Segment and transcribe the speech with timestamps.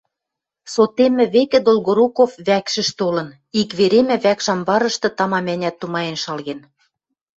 [0.73, 6.59] Сотеммӹ векӹ Долгоруков вӓкшӹш толын, ик веремӓ вӓкш амбарышты тамам-ӓнят тумаен шалген.